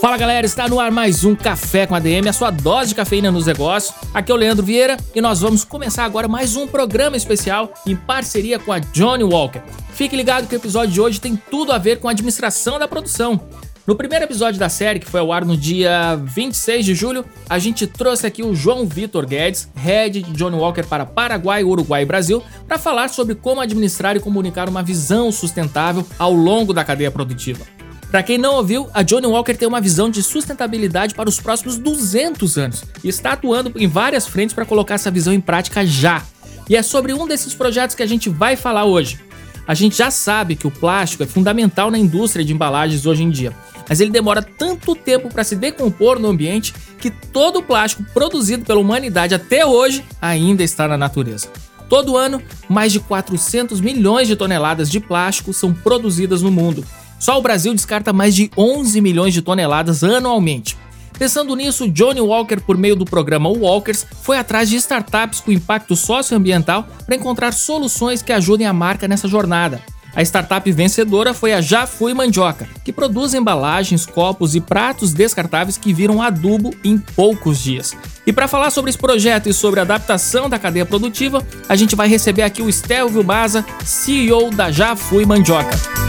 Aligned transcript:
Fala 0.00 0.16
galera, 0.16 0.46
está 0.46 0.66
no 0.66 0.80
ar 0.80 0.90
mais 0.90 1.24
um 1.24 1.36
Café 1.36 1.86
com 1.86 1.94
ADM, 1.94 2.26
a 2.26 2.32
sua 2.32 2.50
dose 2.50 2.88
de 2.88 2.94
cafeína 2.94 3.30
nos 3.30 3.44
negócios. 3.44 3.94
Aqui 4.14 4.32
é 4.32 4.34
o 4.34 4.38
Leandro 4.38 4.64
Vieira 4.64 4.96
e 5.14 5.20
nós 5.20 5.42
vamos 5.42 5.62
começar 5.62 6.06
agora 6.06 6.26
mais 6.26 6.56
um 6.56 6.66
programa 6.66 7.18
especial 7.18 7.74
em 7.86 7.94
parceria 7.94 8.58
com 8.58 8.72
a 8.72 8.78
Johnny 8.78 9.24
Walker. 9.24 9.60
Fique 9.92 10.16
ligado 10.16 10.48
que 10.48 10.54
o 10.54 10.56
episódio 10.56 10.94
de 10.94 11.00
hoje 11.02 11.20
tem 11.20 11.36
tudo 11.36 11.70
a 11.70 11.76
ver 11.76 12.00
com 12.00 12.08
a 12.08 12.12
administração 12.12 12.78
da 12.78 12.88
produção. 12.88 13.38
No 13.86 13.94
primeiro 13.94 14.24
episódio 14.24 14.58
da 14.58 14.70
série, 14.70 15.00
que 15.00 15.06
foi 15.06 15.20
ao 15.20 15.32
ar 15.34 15.44
no 15.44 15.54
dia 15.54 16.16
26 16.16 16.86
de 16.86 16.94
julho, 16.94 17.22
a 17.46 17.58
gente 17.58 17.86
trouxe 17.86 18.26
aqui 18.26 18.42
o 18.42 18.54
João 18.54 18.86
Vitor 18.86 19.26
Guedes, 19.26 19.68
head 19.76 20.22
de 20.22 20.32
Johnny 20.32 20.56
Walker 20.56 20.84
para 20.84 21.04
Paraguai, 21.04 21.62
Uruguai 21.62 22.04
e 22.04 22.06
Brasil, 22.06 22.42
para 22.66 22.78
falar 22.78 23.10
sobre 23.10 23.34
como 23.34 23.60
administrar 23.60 24.16
e 24.16 24.20
comunicar 24.20 24.66
uma 24.66 24.82
visão 24.82 25.30
sustentável 25.30 26.06
ao 26.18 26.32
longo 26.32 26.72
da 26.72 26.84
cadeia 26.84 27.10
produtiva. 27.10 27.79
Para 28.10 28.24
quem 28.24 28.36
não 28.36 28.56
ouviu, 28.56 28.88
a 28.92 29.02
Johnny 29.02 29.28
Walker 29.28 29.54
tem 29.54 29.68
uma 29.68 29.80
visão 29.80 30.10
de 30.10 30.20
sustentabilidade 30.20 31.14
para 31.14 31.28
os 31.28 31.38
próximos 31.38 31.78
200 31.78 32.58
anos 32.58 32.84
e 33.04 33.08
está 33.08 33.32
atuando 33.32 33.72
em 33.76 33.86
várias 33.86 34.26
frentes 34.26 34.52
para 34.52 34.64
colocar 34.64 34.94
essa 34.94 35.12
visão 35.12 35.32
em 35.32 35.40
prática 35.40 35.86
já. 35.86 36.24
E 36.68 36.74
é 36.74 36.82
sobre 36.82 37.14
um 37.14 37.26
desses 37.26 37.54
projetos 37.54 37.94
que 37.94 38.02
a 38.02 38.06
gente 38.06 38.28
vai 38.28 38.56
falar 38.56 38.84
hoje. 38.84 39.20
A 39.64 39.74
gente 39.74 39.96
já 39.96 40.10
sabe 40.10 40.56
que 40.56 40.66
o 40.66 40.72
plástico 40.72 41.22
é 41.22 41.26
fundamental 41.26 41.88
na 41.88 41.98
indústria 41.98 42.44
de 42.44 42.52
embalagens 42.52 43.06
hoje 43.06 43.22
em 43.22 43.30
dia, 43.30 43.52
mas 43.88 44.00
ele 44.00 44.10
demora 44.10 44.42
tanto 44.42 44.96
tempo 44.96 45.28
para 45.32 45.44
se 45.44 45.54
decompor 45.54 46.18
no 46.18 46.28
ambiente 46.28 46.74
que 46.98 47.10
todo 47.10 47.60
o 47.60 47.62
plástico 47.62 48.04
produzido 48.12 48.64
pela 48.64 48.80
humanidade 48.80 49.36
até 49.36 49.64
hoje 49.64 50.04
ainda 50.20 50.64
está 50.64 50.88
na 50.88 50.98
natureza. 50.98 51.48
Todo 51.88 52.16
ano, 52.16 52.42
mais 52.68 52.92
de 52.92 52.98
400 52.98 53.80
milhões 53.80 54.26
de 54.26 54.34
toneladas 54.34 54.90
de 54.90 54.98
plástico 54.98 55.52
são 55.52 55.72
produzidas 55.72 56.42
no 56.42 56.50
mundo 56.50 56.84
só 57.20 57.38
o 57.38 57.42
Brasil 57.42 57.72
descarta 57.72 58.12
mais 58.12 58.34
de 58.34 58.50
11 58.56 59.00
milhões 59.00 59.32
de 59.32 59.42
toneladas 59.42 60.02
anualmente. 60.02 60.76
Pensando 61.18 61.54
nisso, 61.54 61.86
Johnny 61.86 62.20
Walker, 62.20 62.60
por 62.60 62.78
meio 62.78 62.96
do 62.96 63.04
programa 63.04 63.50
Walkers, 63.50 64.06
foi 64.22 64.38
atrás 64.38 64.70
de 64.70 64.76
startups 64.76 65.40
com 65.40 65.52
impacto 65.52 65.94
socioambiental 65.94 66.88
para 67.04 67.14
encontrar 67.14 67.52
soluções 67.52 68.22
que 68.22 68.32
ajudem 68.32 68.66
a 68.66 68.72
marca 68.72 69.06
nessa 69.06 69.28
jornada. 69.28 69.82
A 70.14 70.22
startup 70.22 70.72
vencedora 70.72 71.32
foi 71.34 71.52
a 71.52 71.60
Já 71.60 71.86
Fui 71.86 72.14
Mandioca, 72.14 72.66
que 72.84 72.92
produz 72.92 73.34
embalagens, 73.34 74.06
copos 74.06 74.54
e 74.54 74.60
pratos 74.60 75.12
descartáveis 75.12 75.76
que 75.76 75.92
viram 75.92 76.22
adubo 76.22 76.74
em 76.82 76.98
poucos 76.98 77.58
dias. 77.58 77.94
E 78.26 78.32
para 78.32 78.48
falar 78.48 78.70
sobre 78.70 78.88
esse 78.88 78.98
projeto 78.98 79.48
e 79.48 79.52
sobre 79.52 79.78
a 79.78 79.82
adaptação 79.82 80.48
da 80.48 80.58
cadeia 80.58 80.86
produtiva, 80.86 81.46
a 81.68 81.76
gente 81.76 81.94
vai 81.94 82.08
receber 82.08 82.42
aqui 82.42 82.62
o 82.62 82.68
Estelvio 82.68 83.22
Maza, 83.22 83.64
CEO 83.84 84.50
da 84.50 84.70
Já 84.70 84.96
Fui 84.96 85.24
Mandioca. 85.24 85.99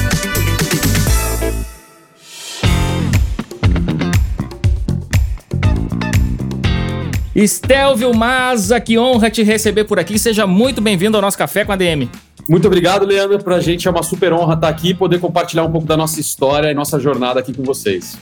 Estelvio 7.33 8.13
Maza, 8.13 8.79
que 8.81 8.99
honra 8.99 9.29
te 9.29 9.41
receber 9.41 9.85
por 9.85 9.97
aqui. 9.97 10.19
Seja 10.19 10.45
muito 10.45 10.81
bem-vindo 10.81 11.15
ao 11.15 11.21
nosso 11.21 11.37
Café 11.37 11.63
com 11.63 11.71
a 11.71 11.77
DM. 11.77 12.09
Muito 12.47 12.67
obrigado, 12.67 13.05
Leandro. 13.05 13.41
Para 13.41 13.55
a 13.55 13.61
gente 13.61 13.87
é 13.87 13.91
uma 13.91 14.03
super 14.03 14.33
honra 14.33 14.55
estar 14.55 14.67
aqui 14.67 14.89
e 14.89 14.93
poder 14.93 15.19
compartilhar 15.19 15.63
um 15.63 15.71
pouco 15.71 15.87
da 15.87 15.95
nossa 15.95 16.19
história 16.19 16.69
e 16.69 16.73
nossa 16.73 16.99
jornada 16.99 17.39
aqui 17.39 17.53
com 17.53 17.63
vocês. 17.63 18.17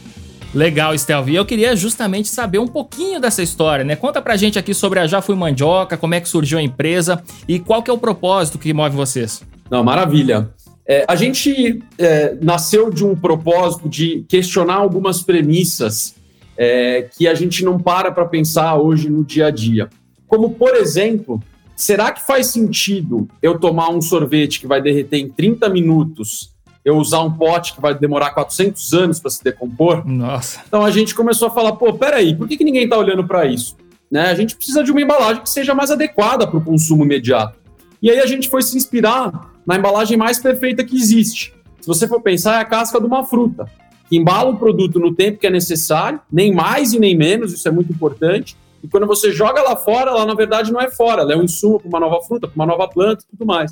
Legal, 0.53 0.93
Estelvio. 0.93 1.33
E 1.33 1.35
eu 1.35 1.45
queria 1.45 1.75
justamente 1.75 2.27
saber 2.27 2.59
um 2.59 2.67
pouquinho 2.67 3.19
dessa 3.19 3.41
história, 3.41 3.83
né? 3.83 3.95
Conta 3.95 4.21
pra 4.21 4.37
gente 4.37 4.59
aqui 4.59 4.75
sobre 4.75 4.99
a 4.99 5.07
Já 5.07 5.23
Fui 5.23 5.35
Mandioca, 5.35 5.97
como 5.97 6.13
é 6.13 6.21
que 6.21 6.29
surgiu 6.29 6.59
a 6.59 6.61
empresa 6.61 7.23
e 7.47 7.57
qual 7.57 7.81
que 7.81 7.89
é 7.89 7.93
o 7.93 7.97
propósito 7.97 8.59
que 8.59 8.71
move 8.73 8.95
vocês. 8.95 9.41
Não, 9.71 9.83
maravilha. 9.83 10.49
É, 10.87 11.05
a 11.07 11.15
gente 11.15 11.83
é, 11.97 12.35
nasceu 12.41 12.91
de 12.91 13.03
um 13.03 13.15
propósito 13.15 13.89
de 13.89 14.23
questionar 14.27 14.75
algumas 14.75 15.21
premissas 15.23 16.18
é, 16.61 17.07
que 17.17 17.25
a 17.25 17.33
gente 17.33 17.63
não 17.63 17.79
para 17.79 18.11
para 18.11 18.25
pensar 18.25 18.75
hoje 18.75 19.09
no 19.09 19.23
dia 19.23 19.47
a 19.47 19.49
dia. 19.49 19.89
Como, 20.27 20.51
por 20.51 20.75
exemplo, 20.75 21.41
será 21.73 22.11
que 22.11 22.21
faz 22.21 22.47
sentido 22.47 23.29
eu 23.41 23.57
tomar 23.57 23.89
um 23.89 24.01
sorvete 24.01 24.59
que 24.59 24.67
vai 24.67 24.81
derreter 24.81 25.19
em 25.19 25.29
30 25.29 25.69
minutos, 25.69 26.53
eu 26.83 26.97
usar 26.97 27.21
um 27.21 27.31
pote 27.31 27.73
que 27.73 27.81
vai 27.81 27.97
demorar 27.97 28.31
400 28.31 28.93
anos 28.93 29.21
para 29.21 29.31
se 29.31 29.41
decompor? 29.41 30.05
Nossa. 30.05 30.59
Então 30.67 30.83
a 30.83 30.91
gente 30.91 31.15
começou 31.15 31.47
a 31.47 31.51
falar, 31.51 31.71
pô, 31.71 31.93
peraí, 31.93 32.35
por 32.35 32.45
que, 32.45 32.57
que 32.57 32.65
ninguém 32.65 32.83
está 32.83 32.97
olhando 32.97 33.25
para 33.25 33.45
isso? 33.45 33.77
Né? 34.11 34.23
A 34.23 34.35
gente 34.35 34.53
precisa 34.53 34.83
de 34.83 34.91
uma 34.91 35.01
embalagem 35.01 35.41
que 35.41 35.49
seja 35.49 35.73
mais 35.73 35.89
adequada 35.89 36.45
para 36.45 36.57
o 36.57 36.63
consumo 36.63 37.05
imediato. 37.05 37.57
E 38.01 38.11
aí 38.11 38.19
a 38.19 38.25
gente 38.25 38.49
foi 38.49 38.61
se 38.63 38.75
inspirar 38.75 39.53
na 39.65 39.77
embalagem 39.77 40.17
mais 40.17 40.39
perfeita 40.39 40.83
que 40.83 40.97
existe. 40.97 41.53
Se 41.79 41.87
você 41.87 42.05
for 42.05 42.21
pensar, 42.21 42.57
é 42.57 42.61
a 42.61 42.65
casca 42.65 42.99
de 42.99 43.05
uma 43.05 43.23
fruta 43.23 43.65
que 44.09 44.17
embala 44.17 44.49
o 44.49 44.57
produto 44.57 44.99
no 44.99 45.13
tempo 45.13 45.37
que 45.37 45.45
é 45.45 45.49
necessário, 45.51 46.19
nem 46.31 46.53
mais 46.53 46.93
e 46.93 46.99
nem 46.99 47.15
menos, 47.15 47.53
isso 47.53 47.67
é 47.67 47.71
muito 47.71 47.93
importante. 47.93 48.57
E 48.83 48.87
quando 48.87 49.05
você 49.05 49.31
joga 49.31 49.61
lá 49.61 49.75
fora, 49.75 50.09
ela 50.09 50.25
na 50.25 50.33
verdade 50.33 50.71
não 50.71 50.81
é 50.81 50.89
fora, 50.89 51.21
ela 51.21 51.33
é 51.33 51.37
um 51.37 51.43
insumo 51.43 51.79
para 51.79 51.87
uma 51.87 51.99
nova 51.99 52.21
fruta, 52.25 52.47
para 52.47 52.55
uma 52.55 52.65
nova 52.65 52.87
planta 52.87 53.23
e 53.23 53.37
tudo 53.37 53.45
mais. 53.45 53.71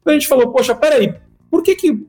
Então 0.00 0.12
a 0.12 0.12
gente 0.12 0.28
falou, 0.28 0.52
poxa, 0.52 0.74
peraí, 0.74 1.14
por 1.50 1.62
que 1.62 1.74
que 1.74 2.06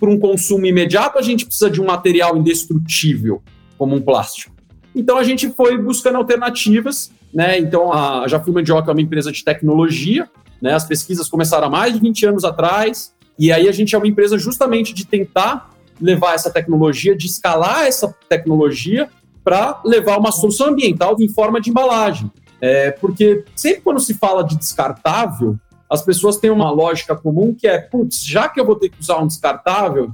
para 0.00 0.10
um 0.10 0.18
consumo 0.18 0.66
imediato 0.66 1.18
a 1.18 1.22
gente 1.22 1.46
precisa 1.46 1.70
de 1.70 1.80
um 1.80 1.84
material 1.84 2.36
indestrutível 2.36 3.42
como 3.78 3.94
um 3.94 4.02
plástico? 4.02 4.52
Então 4.94 5.16
a 5.16 5.22
gente 5.22 5.50
foi 5.50 5.78
buscando 5.78 6.16
alternativas, 6.16 7.12
né? 7.32 7.58
Então 7.58 7.92
a 7.92 8.26
Já 8.26 8.40
Fui 8.40 8.52
Mandioca 8.52 8.90
é 8.90 8.92
uma 8.92 9.00
empresa 9.00 9.30
de 9.30 9.44
tecnologia, 9.44 10.28
né? 10.60 10.72
As 10.74 10.84
pesquisas 10.84 11.28
começaram 11.28 11.66
há 11.66 11.70
mais 11.70 11.94
de 11.94 12.00
20 12.00 12.26
anos 12.26 12.44
atrás, 12.44 13.14
e 13.38 13.52
aí 13.52 13.68
a 13.68 13.72
gente 13.72 13.94
é 13.94 13.98
uma 13.98 14.06
empresa 14.06 14.38
justamente 14.38 14.94
de 14.94 15.06
tentar 15.06 15.73
levar 16.00 16.34
essa 16.34 16.50
tecnologia, 16.50 17.16
de 17.16 17.26
escalar 17.26 17.86
essa 17.86 18.14
tecnologia 18.28 19.08
para 19.42 19.80
levar 19.84 20.18
uma 20.18 20.32
solução 20.32 20.68
ambiental 20.68 21.16
em 21.20 21.28
forma 21.28 21.60
de 21.60 21.70
embalagem. 21.70 22.30
É, 22.60 22.90
porque 22.92 23.44
sempre 23.54 23.82
quando 23.82 24.00
se 24.00 24.14
fala 24.14 24.42
de 24.42 24.56
descartável, 24.56 25.56
as 25.90 26.02
pessoas 26.02 26.38
têm 26.38 26.50
uma 26.50 26.70
lógica 26.70 27.14
comum 27.14 27.54
que 27.54 27.66
é, 27.66 27.78
putz, 27.78 28.24
já 28.24 28.48
que 28.48 28.58
eu 28.58 28.64
vou 28.64 28.76
ter 28.76 28.88
que 28.88 29.00
usar 29.00 29.18
um 29.18 29.26
descartável, 29.26 30.12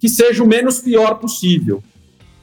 que 0.00 0.08
seja 0.08 0.42
o 0.42 0.46
menos 0.46 0.80
pior 0.80 1.16
possível. 1.16 1.82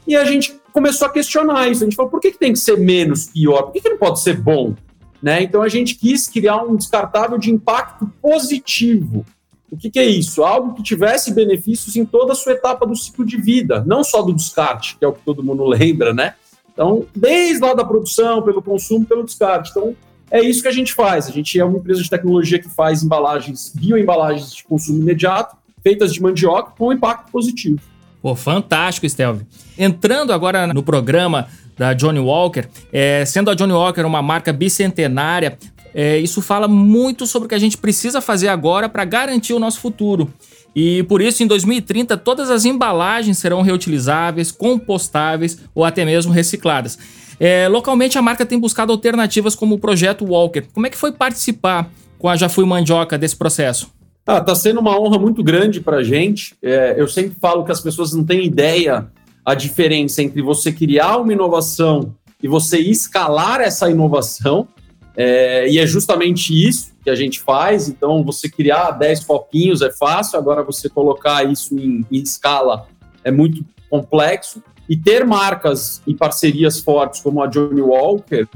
E 0.07 0.15
a 0.15 0.23
gente 0.23 0.59
começou 0.71 1.07
a 1.07 1.11
questionar 1.11 1.67
isso. 1.67 1.83
A 1.83 1.85
gente 1.85 1.95
falou, 1.95 2.09
por 2.09 2.19
que, 2.19 2.31
que 2.31 2.39
tem 2.39 2.53
que 2.53 2.59
ser 2.59 2.77
menos 2.77 3.25
pior? 3.25 3.63
Por 3.63 3.73
que, 3.73 3.81
que 3.81 3.89
não 3.89 3.97
pode 3.97 4.21
ser 4.21 4.39
bom? 4.39 4.75
Né? 5.21 5.43
Então 5.43 5.61
a 5.61 5.67
gente 5.67 5.95
quis 5.95 6.27
criar 6.27 6.63
um 6.63 6.75
descartável 6.75 7.37
de 7.37 7.51
impacto 7.51 8.09
positivo. 8.21 9.25
O 9.71 9.77
que, 9.77 9.89
que, 9.89 9.99
é 9.99 10.05
isso? 10.05 10.43
Algo 10.43 10.73
que 10.73 10.83
tivesse 10.83 11.33
benefícios 11.33 11.95
em 11.95 12.05
toda 12.05 12.33
a 12.33 12.35
sua 12.35 12.53
etapa 12.53 12.85
do 12.85 12.95
ciclo 12.95 13.25
de 13.25 13.37
vida, 13.37 13.83
não 13.85 14.03
só 14.03 14.21
do 14.21 14.33
descarte, 14.33 14.97
que 14.97 15.05
é 15.05 15.07
o 15.07 15.13
que 15.13 15.21
todo 15.23 15.43
mundo 15.43 15.65
lembra, 15.67 16.13
né? 16.13 16.33
Então, 16.73 17.05
desde 17.15 17.59
lá 17.59 17.73
da 17.73 17.83
produção, 17.83 18.41
pelo 18.41 18.61
consumo, 18.61 19.05
pelo 19.05 19.23
descarte. 19.23 19.71
Então, 19.71 19.95
é 20.31 20.41
isso 20.41 20.61
que 20.61 20.67
a 20.67 20.71
gente 20.71 20.93
faz. 20.93 21.27
A 21.27 21.31
gente 21.31 21.59
é 21.59 21.65
uma 21.65 21.77
empresa 21.77 22.01
de 22.01 22.09
tecnologia 22.09 22.59
que 22.59 22.69
faz 22.69 23.03
embalagens, 23.03 23.73
bioembalagens 23.75 24.53
de 24.53 24.63
consumo 24.63 25.01
imediato, 25.01 25.57
feitas 25.83 26.13
de 26.13 26.21
mandioca, 26.21 26.71
com 26.77 26.93
impacto 26.93 27.31
positivo. 27.31 27.79
Pô, 28.21 28.35
fantástico, 28.35 29.07
Stelvio. 29.07 29.45
Entrando 29.77 30.33
agora 30.33 30.67
no 30.67 30.83
programa 30.83 31.47
da 31.77 31.93
Johnny 31.93 32.19
Walker, 32.19 32.65
é, 32.91 33.23
sendo 33.25 33.49
a 33.49 33.55
Johnny 33.55 33.71
Walker 33.71 34.01
uma 34.01 34.21
marca 34.21 34.51
bicentenária, 34.51 35.57
é, 35.93 36.17
isso 36.17 36.41
fala 36.41 36.67
muito 36.67 37.25
sobre 37.25 37.45
o 37.45 37.49
que 37.49 37.55
a 37.55 37.59
gente 37.59 37.77
precisa 37.77 38.21
fazer 38.21 38.47
agora 38.47 38.87
para 38.87 39.05
garantir 39.05 39.53
o 39.53 39.59
nosso 39.59 39.79
futuro. 39.79 40.31
E 40.75 41.03
por 41.03 41.21
isso, 41.21 41.43
em 41.43 41.47
2030, 41.47 42.15
todas 42.17 42.49
as 42.49 42.65
embalagens 42.65 43.37
serão 43.37 43.61
reutilizáveis, 43.61 44.51
compostáveis 44.51 45.59
ou 45.73 45.83
até 45.83 46.05
mesmo 46.05 46.31
recicladas. 46.31 46.97
É, 47.39 47.67
localmente, 47.67 48.17
a 48.17 48.21
marca 48.21 48.45
tem 48.45 48.59
buscado 48.59 48.91
alternativas 48.91 49.55
como 49.55 49.75
o 49.75 49.79
projeto 49.79 50.25
Walker. 50.25 50.63
Como 50.73 50.85
é 50.85 50.89
que 50.89 50.97
foi 50.97 51.11
participar 51.11 51.89
com 52.17 52.27
a 52.27 52.35
Já 52.35 52.49
Fui 52.49 52.65
Mandioca 52.65 53.17
desse 53.17 53.35
processo? 53.35 53.89
Ah, 54.27 54.41
tá 54.41 54.53
sendo 54.53 54.79
uma 54.79 54.99
honra 54.99 55.17
muito 55.17 55.41
grande 55.41 55.79
para 55.79 55.97
a 55.97 56.03
gente. 56.03 56.53
É, 56.61 56.95
eu 56.97 57.07
sempre 57.07 57.35
falo 57.39 57.63
que 57.63 57.71
as 57.71 57.79
pessoas 57.79 58.13
não 58.13 58.23
têm 58.23 58.45
ideia 58.45 59.07
a 59.43 59.55
diferença 59.55 60.21
entre 60.21 60.41
você 60.41 60.71
criar 60.71 61.17
uma 61.17 61.33
inovação 61.33 62.13
e 62.43 62.47
você 62.47 62.77
escalar 62.77 63.61
essa 63.61 63.89
inovação. 63.89 64.67
É, 65.21 65.69
e 65.69 65.77
é 65.77 65.85
justamente 65.85 66.53
isso 66.53 66.93
que 67.03 67.09
a 67.09 67.15
gente 67.15 67.41
faz. 67.41 67.89
Então, 67.89 68.23
você 68.23 68.49
criar 68.49 68.91
10 68.91 69.25
copinhos 69.25 69.81
é 69.81 69.91
fácil, 69.91 70.39
agora 70.39 70.63
você 70.63 70.87
colocar 70.87 71.43
isso 71.43 71.77
em, 71.77 72.05
em 72.09 72.21
escala 72.21 72.87
é 73.21 73.29
muito 73.29 73.65
complexo. 73.89 74.63
E 74.87 74.95
ter 74.95 75.25
marcas 75.25 76.01
e 76.07 76.15
parcerias 76.15 76.79
fortes 76.79 77.19
como 77.19 77.43
a 77.43 77.47
Johnny 77.47 77.81
Walker 77.81 78.47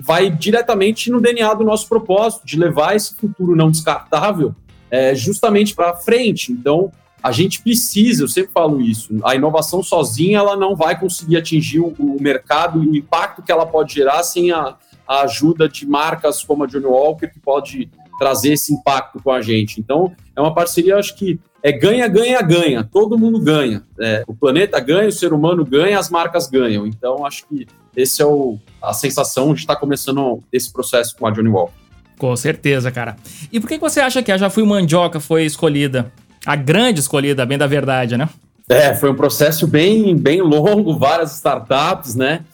vai 0.00 0.28
diretamente 0.30 1.12
no 1.12 1.20
DNA 1.20 1.54
do 1.54 1.62
nosso 1.62 1.88
propósito, 1.88 2.44
de 2.44 2.58
levar 2.58 2.96
esse 2.96 3.14
futuro 3.14 3.54
não 3.54 3.70
descartável 3.70 4.52
é, 4.90 5.14
justamente 5.14 5.76
para 5.76 5.94
frente. 5.94 6.50
Então, 6.50 6.90
a 7.22 7.30
gente 7.30 7.62
precisa, 7.62 8.24
eu 8.24 8.28
sempre 8.28 8.50
falo 8.50 8.80
isso, 8.80 9.16
a 9.22 9.36
inovação 9.36 9.80
sozinha 9.80 10.38
ela 10.38 10.56
não 10.56 10.74
vai 10.74 10.98
conseguir 10.98 11.36
atingir 11.36 11.78
o, 11.78 11.94
o 11.98 12.20
mercado 12.20 12.82
e 12.82 12.88
o 12.88 12.96
impacto 12.96 13.42
que 13.42 13.52
ela 13.52 13.64
pode 13.64 13.94
gerar 13.94 14.22
sem 14.22 14.50
a, 14.50 14.74
a, 15.10 15.22
ajuda 15.22 15.68
de 15.68 15.86
marcas 15.86 16.42
como 16.44 16.64
a 16.64 16.66
Johnny 16.66 16.86
Walker, 16.86 17.26
que 17.26 17.40
pode 17.40 17.90
trazer 18.18 18.52
esse 18.52 18.72
impacto 18.72 19.20
com 19.22 19.30
a 19.30 19.40
gente. 19.40 19.80
Então, 19.80 20.12
é 20.36 20.40
uma 20.40 20.54
parceria, 20.54 20.96
acho 20.96 21.16
que 21.16 21.40
é 21.62 21.72
ganha, 21.72 22.06
ganha, 22.06 22.40
ganha. 22.42 22.84
Todo 22.84 23.18
mundo 23.18 23.40
ganha. 23.40 23.82
É, 23.98 24.22
o 24.26 24.34
planeta 24.34 24.78
ganha, 24.78 25.08
o 25.08 25.12
ser 25.12 25.32
humano 25.32 25.64
ganha, 25.64 25.98
as 25.98 26.10
marcas 26.10 26.48
ganham. 26.48 26.86
Então, 26.86 27.26
acho 27.26 27.46
que 27.48 27.66
esse 27.96 28.22
é 28.22 28.26
o, 28.26 28.58
a 28.80 28.92
sensação 28.92 29.52
de 29.52 29.60
estar 29.60 29.76
começando 29.76 30.42
esse 30.52 30.72
processo 30.72 31.16
com 31.16 31.26
a 31.26 31.30
Johnny 31.30 31.48
Walker. 31.48 31.74
Com 32.18 32.36
certeza, 32.36 32.90
cara. 32.90 33.16
E 33.50 33.58
por 33.58 33.68
que 33.68 33.78
você 33.78 34.00
acha 34.00 34.22
que 34.22 34.30
a 34.30 34.36
Já 34.36 34.50
Fui 34.50 34.62
Mandioca 34.64 35.18
foi 35.18 35.44
escolhida? 35.44 36.12
A 36.44 36.54
grande 36.54 37.00
escolhida, 37.00 37.44
bem 37.44 37.58
da 37.58 37.66
verdade, 37.66 38.16
né? 38.16 38.28
É, 38.68 38.94
foi 38.94 39.10
um 39.10 39.14
processo 39.14 39.66
bem, 39.66 40.14
bem 40.16 40.40
longo, 40.40 40.96
várias 40.96 41.34
startups, 41.34 42.14
né? 42.14 42.44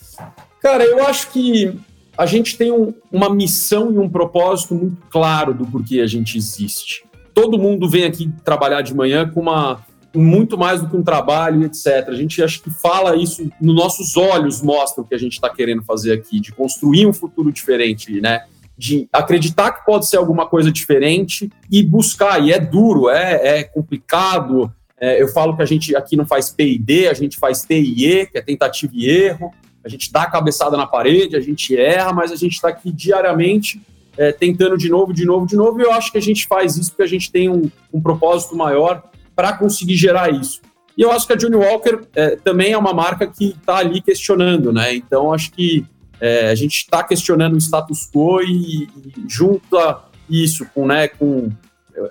Cara, 0.62 0.84
eu 0.84 1.06
acho 1.06 1.30
que 1.30 1.78
a 2.16 2.26
gente 2.26 2.56
tem 2.56 2.72
um, 2.72 2.94
uma 3.12 3.28
missão 3.28 3.92
e 3.92 3.98
um 3.98 4.08
propósito 4.08 4.74
muito 4.74 4.96
claro 5.10 5.52
do 5.52 5.66
porquê 5.66 6.00
a 6.00 6.06
gente 6.06 6.38
existe. 6.38 7.04
Todo 7.34 7.58
mundo 7.58 7.88
vem 7.88 8.04
aqui 8.04 8.32
trabalhar 8.44 8.82
de 8.82 8.94
manhã 8.94 9.28
com 9.28 9.40
uma 9.40 9.84
muito 10.14 10.56
mais 10.56 10.80
do 10.80 10.88
que 10.88 10.96
um 10.96 11.02
trabalho, 11.02 11.62
etc. 11.64 12.08
A 12.08 12.14
gente 12.14 12.42
acho 12.42 12.62
que 12.62 12.70
fala 12.70 13.14
isso 13.14 13.50
nos 13.60 13.74
nossos 13.74 14.16
olhos, 14.16 14.62
mostra 14.62 15.02
o 15.02 15.06
que 15.06 15.14
a 15.14 15.18
gente 15.18 15.34
está 15.34 15.50
querendo 15.50 15.82
fazer 15.82 16.12
aqui, 16.14 16.40
de 16.40 16.52
construir 16.52 17.06
um 17.06 17.12
futuro 17.12 17.52
diferente, 17.52 18.18
né? 18.18 18.44
De 18.78 19.06
acreditar 19.12 19.72
que 19.72 19.84
pode 19.84 20.08
ser 20.08 20.16
alguma 20.16 20.46
coisa 20.46 20.72
diferente 20.72 21.50
e 21.70 21.82
buscar. 21.82 22.42
E 22.42 22.50
é 22.50 22.58
duro, 22.58 23.10
é, 23.10 23.58
é 23.58 23.64
complicado. 23.64 24.72
É, 24.98 25.20
eu 25.20 25.28
falo 25.28 25.54
que 25.54 25.62
a 25.62 25.66
gente 25.66 25.94
aqui 25.94 26.16
não 26.16 26.24
faz 26.24 26.48
P&D, 26.48 27.08
a 27.08 27.14
gente 27.14 27.36
faz 27.36 27.62
TIE, 27.62 28.26
que 28.26 28.38
é 28.38 28.40
tentativa 28.40 28.92
e 28.94 29.10
erro 29.10 29.52
a 29.86 29.88
gente 29.88 30.12
dá 30.12 30.22
a 30.22 30.30
cabeçada 30.30 30.76
na 30.76 30.84
parede, 30.84 31.36
a 31.36 31.40
gente 31.40 31.76
erra, 31.76 32.12
mas 32.12 32.32
a 32.32 32.36
gente 32.36 32.54
está 32.54 32.68
aqui 32.68 32.90
diariamente 32.90 33.80
é, 34.18 34.32
tentando 34.32 34.76
de 34.76 34.88
novo, 34.88 35.12
de 35.12 35.24
novo, 35.24 35.46
de 35.46 35.54
novo, 35.54 35.80
e 35.80 35.84
eu 35.84 35.92
acho 35.92 36.10
que 36.10 36.18
a 36.18 36.22
gente 36.22 36.44
faz 36.48 36.76
isso 36.76 36.90
porque 36.90 37.04
a 37.04 37.08
gente 37.08 37.30
tem 37.30 37.48
um, 37.48 37.70
um 37.92 38.00
propósito 38.00 38.56
maior 38.56 39.02
para 39.34 39.52
conseguir 39.52 39.94
gerar 39.94 40.32
isso. 40.32 40.60
E 40.98 41.02
eu 41.02 41.12
acho 41.12 41.26
que 41.26 41.34
a 41.34 41.36
Johnny 41.36 41.54
Walker 41.54 42.00
é, 42.16 42.34
também 42.36 42.72
é 42.72 42.78
uma 42.78 42.92
marca 42.92 43.26
que 43.26 43.50
está 43.50 43.76
ali 43.76 44.00
questionando, 44.00 44.72
né? 44.72 44.94
Então 44.94 45.32
acho 45.32 45.52
que 45.52 45.84
é, 46.20 46.50
a 46.50 46.54
gente 46.54 46.76
está 46.78 47.04
questionando 47.04 47.54
o 47.54 47.58
status 47.58 48.10
quo 48.10 48.40
e, 48.42 48.84
e 48.84 48.88
junta 49.28 50.00
isso 50.28 50.66
com, 50.74 50.86
né, 50.86 51.06
com 51.06 51.50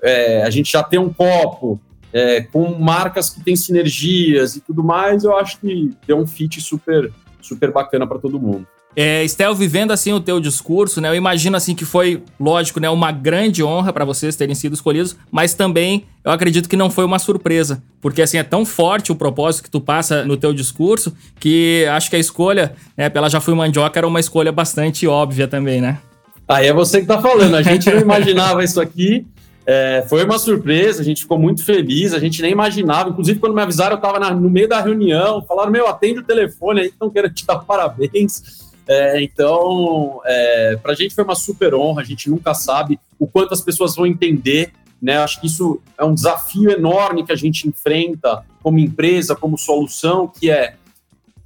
é, 0.01 0.43
a 0.43 0.49
gente 0.49 0.71
já 0.71 0.81
tem 0.83 0.99
um 0.99 1.11
copo, 1.11 1.79
é, 2.13 2.41
com 2.41 2.79
marcas 2.79 3.29
que 3.29 3.43
têm 3.43 3.55
sinergias 3.55 4.55
e 4.55 4.61
tudo 4.61 4.83
mais, 4.83 5.23
eu 5.23 5.35
acho 5.35 5.59
que 5.59 5.91
deu 6.07 6.17
um 6.17 6.25
fit 6.25 6.61
super 6.61 7.11
super 7.45 7.71
bacana 7.71 8.07
para 8.07 8.19
todo 8.19 8.39
mundo. 8.39 8.67
É, 8.95 9.25
Estel, 9.25 9.53
vivendo 9.53 9.91
assim 9.91 10.13
o 10.13 10.21
teu 10.21 10.39
discurso, 10.39 11.01
né? 11.01 11.09
Eu 11.09 11.15
imagino 11.15 11.57
assim 11.57 11.75
que 11.75 11.83
foi, 11.83 12.23
lógico, 12.39 12.79
né, 12.79 12.89
uma 12.89 13.11
grande 13.11 13.61
honra 13.61 13.91
para 13.91 14.05
vocês 14.05 14.37
terem 14.37 14.55
sido 14.55 14.73
escolhidos, 14.73 15.17
mas 15.29 15.53
também 15.53 16.05
eu 16.23 16.31
acredito 16.31 16.69
que 16.69 16.77
não 16.77 16.89
foi 16.89 17.03
uma 17.03 17.19
surpresa, 17.19 17.83
porque 17.99 18.21
assim 18.21 18.37
é 18.37 18.43
tão 18.43 18.65
forte 18.65 19.11
o 19.11 19.15
propósito 19.15 19.65
que 19.65 19.69
tu 19.69 19.81
passa 19.81 20.23
no 20.23 20.37
teu 20.37 20.53
discurso 20.53 21.13
que 21.39 21.85
acho 21.91 22.09
que 22.09 22.15
a 22.15 22.19
escolha, 22.19 22.73
né, 22.95 23.09
pela 23.09 23.29
Já 23.29 23.41
Fui 23.41 23.53
Mandioca 23.53 23.99
era 23.99 24.07
uma 24.07 24.19
escolha 24.19 24.51
bastante 24.51 25.05
óbvia 25.05 25.47
também, 25.47 25.81
né? 25.81 25.99
Aí 26.47 26.67
é 26.67 26.73
você 26.73 27.01
que 27.01 27.07
tá 27.07 27.21
falando, 27.21 27.55
a 27.55 27.61
gente 27.61 27.89
não 27.89 27.99
imaginava 27.99 28.63
isso 28.63 28.79
aqui. 28.79 29.25
É, 29.65 30.05
foi 30.07 30.23
uma 30.23 30.37
surpresa, 30.37 31.01
a 31.01 31.05
gente 31.05 31.21
ficou 31.21 31.39
muito 31.39 31.65
feliz, 31.65 32.13
a 32.13 32.19
gente 32.19 32.41
nem 32.41 32.51
imaginava. 32.51 33.09
Inclusive, 33.09 33.39
quando 33.39 33.55
me 33.55 33.61
avisaram, 33.61 33.93
eu 33.93 33.97
estava 33.97 34.19
no 34.31 34.49
meio 34.49 34.69
da 34.69 34.79
reunião, 34.79 35.43
falaram: 35.43 35.71
Meu, 35.71 35.87
atende 35.87 36.19
o 36.19 36.23
telefone 36.23 36.81
aí, 36.81 36.87
estão 36.87 37.09
querendo 37.09 37.33
te 37.33 37.45
dar 37.45 37.59
parabéns. 37.65 38.63
É, 38.87 39.19
então, 39.23 40.21
é, 40.23 40.77
para 40.81 40.91
a 40.91 40.95
gente 40.95 41.15
foi 41.15 41.23
uma 41.23 41.33
super 41.33 41.73
honra, 41.73 42.01
a 42.01 42.05
gente 42.05 42.29
nunca 42.29 42.53
sabe 42.53 42.99
o 43.17 43.25
quanto 43.25 43.53
as 43.53 43.61
pessoas 43.61 43.95
vão 43.95 44.05
entender. 44.05 44.71
Né? 45.01 45.17
Acho 45.17 45.41
que 45.41 45.47
isso 45.47 45.81
é 45.97 46.05
um 46.05 46.13
desafio 46.13 46.69
enorme 46.69 47.25
que 47.25 47.31
a 47.31 47.35
gente 47.35 47.67
enfrenta 47.67 48.43
como 48.61 48.79
empresa, 48.79 49.35
como 49.35 49.57
solução, 49.57 50.27
que 50.27 50.49
é 50.49 50.75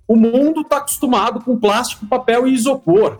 o 0.07 0.15
mundo 0.15 0.61
está 0.61 0.77
acostumado 0.77 1.39
com 1.41 1.57
plástico, 1.57 2.07
papel 2.07 2.47
e 2.47 2.53
isopor. 2.53 3.19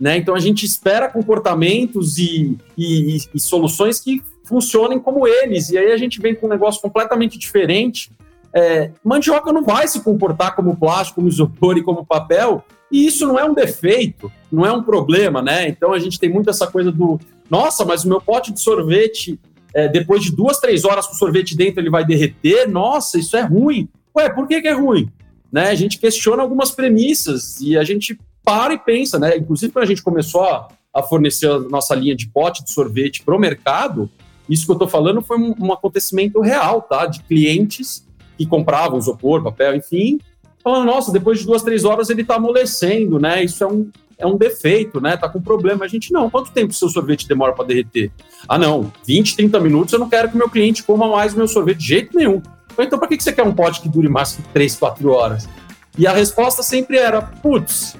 Né? 0.00 0.16
Então 0.16 0.34
a 0.34 0.38
gente 0.38 0.64
espera 0.64 1.08
comportamentos 1.08 2.18
e, 2.18 2.56
e, 2.76 3.18
e, 3.34 3.40
soluções 3.40 3.98
que 3.98 4.22
funcionem 4.48 4.98
como 4.98 5.26
eles. 5.26 5.70
E 5.70 5.78
aí 5.78 5.92
a 5.92 5.96
gente 5.96 6.20
vem 6.20 6.34
com 6.34 6.46
um 6.46 6.50
negócio 6.50 6.80
completamente 6.80 7.38
diferente. 7.38 8.10
É, 8.52 8.90
mandioca 9.04 9.52
não 9.52 9.62
vai 9.62 9.86
se 9.86 10.00
comportar 10.00 10.56
como 10.56 10.76
plástico, 10.76 11.16
como 11.16 11.28
isopor 11.28 11.76
e 11.76 11.82
como 11.82 12.04
papel, 12.04 12.64
e 12.90 13.06
isso 13.06 13.26
não 13.26 13.38
é 13.38 13.44
um 13.44 13.52
defeito, 13.52 14.32
não 14.50 14.64
é 14.64 14.72
um 14.72 14.82
problema, 14.82 15.42
né? 15.42 15.68
Então 15.68 15.92
a 15.92 15.98
gente 15.98 16.18
tem 16.18 16.30
muito 16.30 16.48
essa 16.48 16.66
coisa 16.66 16.90
do 16.90 17.20
nossa, 17.50 17.84
mas 17.84 18.04
o 18.04 18.08
meu 18.08 18.20
pote 18.20 18.52
de 18.52 18.60
sorvete, 18.60 19.38
é, 19.74 19.88
depois 19.88 20.22
de 20.22 20.34
duas, 20.34 20.58
três 20.58 20.84
horas 20.84 21.06
com 21.06 21.14
o 21.14 21.16
sorvete 21.16 21.56
dentro, 21.56 21.80
ele 21.80 21.90
vai 21.90 22.04
derreter. 22.04 22.68
Nossa, 22.68 23.18
isso 23.18 23.36
é 23.36 23.42
ruim. 23.42 23.88
Ué, 24.16 24.28
por 24.30 24.46
que, 24.46 24.60
que 24.60 24.68
é 24.68 24.72
ruim? 24.72 25.10
Né? 25.52 25.68
A 25.68 25.74
gente 25.74 25.98
questiona 25.98 26.42
algumas 26.42 26.70
premissas 26.70 27.60
e 27.60 27.76
a 27.76 27.84
gente 27.84 28.18
para 28.44 28.74
e 28.74 28.78
pensa, 28.78 29.18
né? 29.18 29.36
Inclusive, 29.36 29.72
quando 29.72 29.84
a 29.84 29.88
gente 29.88 30.02
começou 30.02 30.44
a, 30.44 30.68
a 30.94 31.02
fornecer 31.02 31.50
a 31.50 31.58
nossa 31.58 31.94
linha 31.94 32.16
de 32.16 32.28
pote 32.28 32.64
de 32.64 32.72
sorvete 32.72 33.22
para 33.22 33.34
o 33.36 33.38
mercado, 33.38 34.10
isso 34.48 34.64
que 34.64 34.70
eu 34.70 34.74
estou 34.74 34.88
falando 34.88 35.20
foi 35.20 35.38
um, 35.38 35.54
um, 35.58 35.72
acontecimento 35.72 36.40
real, 36.40 36.82
tá? 36.82 37.06
De 37.06 37.22
clientes 37.22 38.06
que 38.36 38.46
compravam 38.46 38.98
isopor, 38.98 39.42
papel, 39.42 39.76
enfim, 39.76 40.18
falando, 40.62 40.86
nossa, 40.86 41.12
depois 41.12 41.40
de 41.40 41.46
duas, 41.46 41.62
três 41.62 41.84
horas 41.84 42.08
ele 42.08 42.22
está 42.22 42.36
amolecendo, 42.36 43.18
né? 43.18 43.44
Isso 43.44 43.62
é 43.62 43.66
um, 43.66 43.90
é 44.16 44.26
um 44.26 44.36
defeito, 44.36 45.00
né? 45.00 45.16
Tá 45.16 45.28
com 45.28 45.40
problema. 45.40 45.84
A 45.84 45.88
gente, 45.88 46.12
não, 46.12 46.30
quanto 46.30 46.50
tempo 46.50 46.72
o 46.72 46.74
seu 46.74 46.88
sorvete 46.88 47.28
demora 47.28 47.52
para 47.52 47.66
derreter? 47.66 48.10
Ah, 48.48 48.58
não, 48.58 48.92
20, 49.06 49.36
30 49.36 49.60
minutos 49.60 49.92
eu 49.92 49.98
não 49.98 50.08
quero 50.08 50.30
que 50.30 50.36
meu 50.36 50.48
cliente 50.48 50.82
coma 50.82 51.08
mais 51.08 51.34
meu 51.34 51.48
sorvete 51.48 51.78
de 51.78 51.86
jeito 51.86 52.16
nenhum. 52.16 52.40
Então, 52.78 52.98
para 52.98 53.08
que 53.08 53.20
você 53.20 53.32
quer 53.32 53.42
um 53.42 53.52
pote 53.52 53.80
que 53.80 53.88
dure 53.88 54.08
mais 54.08 54.36
que 54.36 54.42
3, 54.42 54.76
4 54.76 55.10
horas? 55.10 55.48
E 55.96 56.06
a 56.06 56.12
resposta 56.12 56.62
sempre 56.62 56.96
era, 56.96 57.20
putz, 57.20 57.96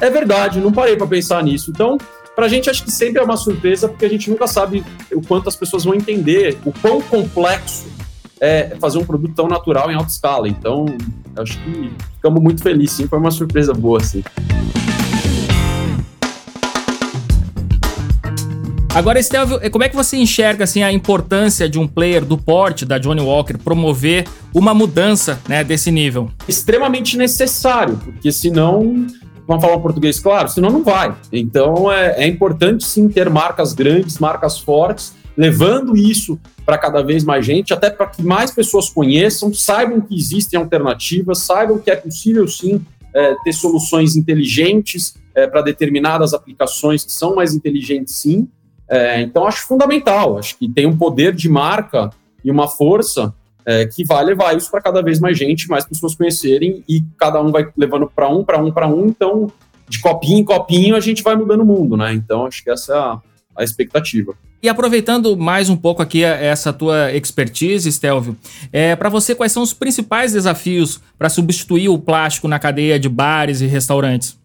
é 0.00 0.08
verdade, 0.08 0.60
não 0.60 0.72
parei 0.72 0.96
para 0.96 1.06
pensar 1.06 1.42
nisso. 1.42 1.70
Então, 1.70 1.98
para 2.38 2.46
a 2.46 2.48
gente 2.48 2.70
acho 2.70 2.84
que 2.84 2.92
sempre 2.92 3.20
é 3.20 3.24
uma 3.24 3.36
surpresa, 3.36 3.88
porque 3.88 4.04
a 4.04 4.08
gente 4.08 4.30
nunca 4.30 4.46
sabe 4.46 4.84
o 5.12 5.20
quanto 5.20 5.48
as 5.48 5.56
pessoas 5.56 5.82
vão 5.82 5.92
entender, 5.92 6.56
o 6.64 6.72
quão 6.72 7.02
complexo 7.02 7.88
é 8.40 8.76
fazer 8.80 8.96
um 8.98 9.04
produto 9.04 9.34
tão 9.34 9.48
natural 9.48 9.90
em 9.90 9.96
alta 9.96 10.08
escala. 10.08 10.48
Então, 10.48 10.86
acho 11.36 11.58
que 11.58 11.90
ficamos 12.14 12.40
muito 12.40 12.62
felizes, 12.62 12.94
sim, 12.94 13.08
foi 13.08 13.18
uma 13.18 13.32
surpresa 13.32 13.74
boa, 13.74 13.98
sim. 13.98 14.22
Agora, 18.94 19.18
Estelvio, 19.18 19.58
como 19.72 19.82
é 19.82 19.88
que 19.88 19.96
você 19.96 20.16
enxerga 20.16 20.62
assim, 20.62 20.84
a 20.84 20.92
importância 20.92 21.68
de 21.68 21.76
um 21.76 21.88
player 21.88 22.24
do 22.24 22.38
porte 22.38 22.84
da 22.84 22.98
Johnny 22.98 23.20
Walker 23.20 23.58
promover 23.58 24.28
uma 24.54 24.72
mudança 24.72 25.40
né, 25.48 25.64
desse 25.64 25.90
nível? 25.90 26.30
Extremamente 26.46 27.16
necessário, 27.16 27.96
porque 27.96 28.30
senão 28.30 29.08
vamos 29.48 29.64
falar 29.64 29.78
português 29.80 30.20
claro, 30.20 30.48
senão 30.48 30.68
não 30.70 30.84
vai. 30.84 31.16
Então 31.32 31.90
é, 31.90 32.24
é 32.24 32.26
importante 32.28 32.84
sim 32.84 33.08
ter 33.08 33.30
marcas 33.30 33.72
grandes, 33.72 34.18
marcas 34.18 34.58
fortes, 34.58 35.14
levando 35.34 35.96
isso 35.96 36.38
para 36.66 36.76
cada 36.76 37.02
vez 37.02 37.24
mais 37.24 37.46
gente, 37.46 37.72
até 37.72 37.88
para 37.88 38.06
que 38.06 38.22
mais 38.22 38.50
pessoas 38.50 38.90
conheçam, 38.90 39.54
saibam 39.54 40.02
que 40.02 40.14
existem 40.14 40.60
alternativas, 40.60 41.38
saibam 41.38 41.78
que 41.78 41.90
é 41.90 41.96
possível 41.96 42.46
sim 42.46 42.84
é, 43.14 43.34
ter 43.42 43.54
soluções 43.54 44.16
inteligentes 44.16 45.14
é, 45.34 45.46
para 45.46 45.62
determinadas 45.62 46.34
aplicações 46.34 47.02
que 47.02 47.12
são 47.12 47.34
mais 47.34 47.54
inteligentes 47.54 48.16
sim. 48.16 48.46
É, 48.86 49.22
então 49.22 49.46
acho 49.46 49.66
fundamental, 49.66 50.38
acho 50.38 50.58
que 50.58 50.68
tem 50.68 50.86
um 50.86 50.96
poder 50.96 51.34
de 51.34 51.48
marca 51.48 52.10
e 52.44 52.50
uma 52.50 52.68
força 52.68 53.34
é, 53.64 53.86
que 53.86 54.04
vai 54.04 54.24
levar 54.24 54.56
isso 54.56 54.70
para 54.70 54.80
cada 54.80 55.02
vez 55.02 55.20
mais 55.20 55.36
gente, 55.36 55.68
mais 55.68 55.84
pessoas 55.84 56.14
conhecerem 56.14 56.82
e 56.88 57.02
cada 57.18 57.40
um 57.40 57.50
vai 57.50 57.68
levando 57.76 58.10
para 58.14 58.28
um, 58.28 58.44
para 58.44 58.58
um, 58.62 58.72
para 58.72 58.88
um. 58.88 59.06
Então, 59.06 59.50
de 59.88 60.00
copinho 60.00 60.38
em 60.38 60.44
copinho, 60.44 60.96
a 60.96 61.00
gente 61.00 61.22
vai 61.22 61.36
mudando 61.36 61.62
o 61.62 61.66
mundo, 61.66 61.96
né? 61.96 62.12
Então, 62.12 62.46
acho 62.46 62.62
que 62.62 62.70
essa 62.70 62.92
é 62.92 62.96
a, 62.96 63.20
a 63.56 63.64
expectativa. 63.64 64.34
E 64.60 64.68
aproveitando 64.68 65.36
mais 65.36 65.68
um 65.68 65.76
pouco 65.76 66.02
aqui 66.02 66.24
essa 66.24 66.72
tua 66.72 67.12
expertise, 67.12 67.92
Stelvio, 67.92 68.36
é, 68.72 68.96
para 68.96 69.08
você, 69.08 69.32
quais 69.32 69.52
são 69.52 69.62
os 69.62 69.72
principais 69.72 70.32
desafios 70.32 71.00
para 71.16 71.28
substituir 71.28 71.88
o 71.88 71.98
plástico 71.98 72.48
na 72.48 72.58
cadeia 72.58 72.98
de 72.98 73.08
bares 73.08 73.60
e 73.60 73.66
restaurantes? 73.66 74.36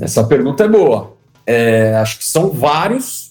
Essa 0.00 0.24
pergunta 0.24 0.64
é 0.64 0.68
boa. 0.68 1.16
É, 1.46 1.94
acho 1.94 2.18
que 2.18 2.24
são 2.24 2.50
vários, 2.50 3.29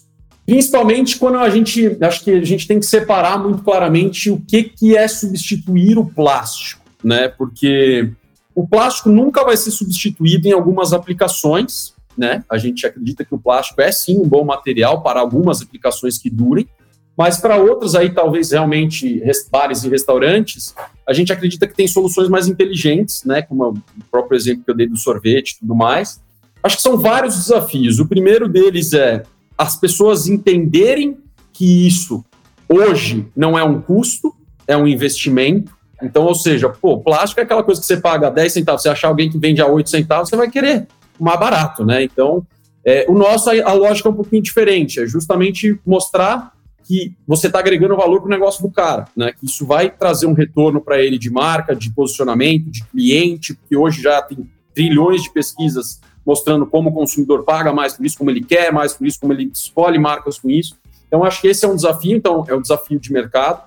Principalmente 0.49 1.19
quando 1.19 1.37
a 1.37 1.47
gente, 1.47 1.95
acho 2.01 2.23
que 2.23 2.31
a 2.31 2.43
gente 2.43 2.67
tem 2.67 2.79
que 2.79 2.85
separar 2.87 3.37
muito 3.37 3.61
claramente 3.61 4.31
o 4.31 4.41
que, 4.41 4.63
que 4.63 4.97
é 4.97 5.07
substituir 5.07 5.95
o 5.99 6.05
plástico, 6.05 6.81
né? 7.03 7.27
Porque 7.27 8.11
o 8.55 8.67
plástico 8.67 9.09
nunca 9.09 9.43
vai 9.43 9.55
ser 9.55 9.69
substituído 9.69 10.47
em 10.47 10.51
algumas 10.51 10.91
aplicações, 10.91 11.93
né? 12.17 12.43
A 12.49 12.57
gente 12.57 12.83
acredita 12.83 13.23
que 13.23 13.35
o 13.35 13.37
plástico 13.37 13.79
é 13.79 13.91
sim 13.91 14.17
um 14.17 14.27
bom 14.27 14.43
material 14.43 15.03
para 15.03 15.19
algumas 15.19 15.61
aplicações 15.61 16.17
que 16.17 16.31
durem, 16.31 16.67
mas 17.15 17.37
para 17.37 17.57
outras 17.57 17.93
aí, 17.93 18.09
talvez 18.11 18.49
realmente 18.49 19.21
bares 19.51 19.83
e 19.83 19.89
restaurantes, 19.89 20.73
a 21.07 21.13
gente 21.13 21.31
acredita 21.31 21.67
que 21.67 21.75
tem 21.75 21.87
soluções 21.87 22.27
mais 22.27 22.47
inteligentes, 22.47 23.23
né? 23.23 23.43
Como 23.43 23.69
o 23.69 24.03
próprio 24.09 24.35
exemplo 24.35 24.63
que 24.65 24.71
eu 24.71 24.75
dei 24.75 24.87
do 24.87 24.97
sorvete 24.97 25.51
e 25.51 25.59
tudo 25.59 25.75
mais. 25.75 26.19
Acho 26.63 26.75
que 26.75 26.81
são 26.81 26.97
vários 26.97 27.35
desafios. 27.35 27.99
O 27.99 28.07
primeiro 28.07 28.49
deles 28.49 28.93
é 28.93 29.21
as 29.59 29.75
pessoas 29.75 30.29
entenderem 30.29 31.17
que 31.51 31.85
isso 31.85 32.23
hoje 32.69 33.27
não 33.35 33.59
é 33.59 33.63
um 33.63 33.81
custo, 33.81 34.33
é 34.65 34.77
um 34.77 34.87
investimento. 34.87 35.73
Então, 36.01 36.23
ou 36.23 36.33
seja, 36.33 36.69
pô, 36.69 36.99
plástico 36.99 37.41
é 37.41 37.43
aquela 37.43 37.61
coisa 37.61 37.81
que 37.81 37.85
você 37.85 37.97
paga 37.97 38.31
10 38.31 38.53
centavos, 38.53 38.81
você 38.81 38.87
achar 38.87 39.09
alguém 39.09 39.29
que 39.29 39.37
vende 39.37 39.61
a 39.61 39.67
8 39.67 39.89
centavos, 39.89 40.29
você 40.29 40.37
vai 40.37 40.49
querer 40.49 40.87
mais 41.19 41.37
barato, 41.37 41.85
né? 41.85 42.01
Então, 42.01 42.47
é, 42.85 43.05
o 43.09 43.13
nosso, 43.13 43.49
a 43.49 43.73
lógica 43.73 44.07
é 44.07 44.11
um 44.13 44.15
pouquinho 44.15 44.41
diferente, 44.41 45.01
é 45.01 45.05
justamente 45.05 45.77
mostrar 45.85 46.53
que 46.85 47.13
você 47.27 47.47
está 47.47 47.59
agregando 47.59 47.97
valor 47.97 48.21
para 48.21 48.27
o 48.27 48.31
negócio 48.31 48.63
do 48.63 48.71
cara, 48.71 49.09
né? 49.13 49.33
Que 49.37 49.45
isso 49.45 49.65
vai 49.65 49.91
trazer 49.91 50.25
um 50.25 50.33
retorno 50.33 50.79
para 50.79 51.03
ele 51.03 51.17
de 51.17 51.29
marca, 51.29 51.75
de 51.75 51.91
posicionamento, 51.91 52.71
de 52.71 52.81
cliente, 52.85 53.59
que 53.67 53.75
hoje 53.75 54.01
já 54.01 54.21
tem 54.21 54.49
trilhões 54.73 55.23
de 55.23 55.33
pesquisas 55.33 55.99
mostrando 56.29 56.63
como 56.67 56.91
o 56.91 56.93
consumidor 56.93 57.43
paga 57.43 57.73
mais 57.73 57.93
por 57.93 58.05
isso, 58.05 58.15
como 58.15 58.29
ele 58.29 58.43
quer 58.43 58.71
mais 58.71 58.93
por 58.93 59.07
isso, 59.07 59.19
como 59.19 59.33
ele 59.33 59.49
escolhe 59.51 59.97
marcas 59.97 60.37
com 60.37 60.47
isso. 60.47 60.77
Então, 61.07 61.23
acho 61.23 61.41
que 61.41 61.47
esse 61.47 61.65
é 61.65 61.67
um 61.67 61.75
desafio, 61.75 62.15
então, 62.15 62.45
é 62.47 62.53
um 62.53 62.61
desafio 62.61 62.99
de 62.99 63.11
mercado. 63.11 63.63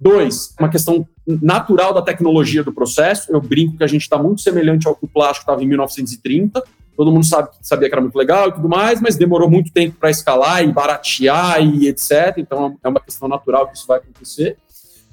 Dois, 0.00 0.54
uma 0.58 0.70
questão 0.70 1.06
natural 1.26 1.92
da 1.92 2.00
tecnologia 2.00 2.64
do 2.64 2.72
processo. 2.72 3.30
Eu 3.30 3.42
brinco 3.42 3.76
que 3.76 3.84
a 3.84 3.86
gente 3.86 4.00
está 4.00 4.16
muito 4.16 4.40
semelhante 4.40 4.88
ao 4.88 4.96
que 4.96 5.04
o 5.04 5.08
plástico 5.08 5.42
estava 5.42 5.62
em 5.62 5.66
1930, 5.66 6.64
todo 6.96 7.12
mundo 7.12 7.26
sabe, 7.26 7.50
sabia 7.60 7.88
que 7.90 7.94
era 7.94 8.00
muito 8.00 8.16
legal 8.16 8.48
e 8.48 8.52
tudo 8.52 8.70
mais, 8.70 8.98
mas 8.98 9.14
demorou 9.14 9.50
muito 9.50 9.70
tempo 9.70 9.98
para 10.00 10.10
escalar 10.10 10.64
e 10.64 10.72
baratear 10.72 11.62
e 11.62 11.88
etc. 11.88 12.38
Então 12.38 12.78
é 12.82 12.88
uma 12.88 13.00
questão 13.00 13.28
natural 13.28 13.68
que 13.68 13.76
isso 13.76 13.86
vai 13.86 13.98
acontecer. 13.98 14.56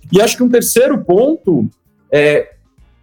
E 0.09 0.21
acho 0.21 0.37
que 0.37 0.43
um 0.43 0.49
terceiro 0.49 1.03
ponto 1.03 1.69
é 2.09 2.53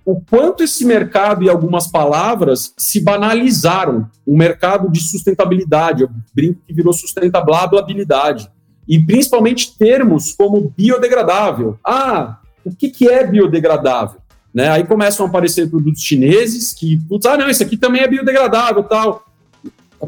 o 0.06 0.20
quanto 0.20 0.62
esse 0.62 0.84
mercado 0.84 1.42
e 1.42 1.50
algumas 1.50 1.88
palavras 1.88 2.72
se 2.78 3.00
banalizaram. 3.00 4.08
Um 4.24 4.36
mercado 4.36 4.88
de 4.88 5.00
sustentabilidade, 5.00 6.02
eu 6.02 6.10
brinco 6.32 6.60
que 6.64 6.72
virou 6.72 6.92
sustentablabilidade. 6.92 8.48
E 8.86 9.00
principalmente 9.00 9.76
termos 9.76 10.32
como 10.32 10.72
biodegradável. 10.76 11.76
Ah, 11.84 12.38
o 12.64 12.72
que, 12.72 12.88
que 12.88 13.08
é 13.08 13.26
biodegradável? 13.26 14.20
Né? 14.54 14.68
Aí 14.68 14.84
começam 14.84 15.26
a 15.26 15.28
aparecer 15.28 15.68
produtos 15.68 16.02
chineses 16.02 16.72
que, 16.72 16.98
putz, 17.08 17.26
ah, 17.26 17.36
não, 17.36 17.50
isso 17.50 17.64
aqui 17.64 17.76
também 17.76 18.02
é 18.02 18.08
biodegradável 18.08 18.84
tal. 18.84 19.26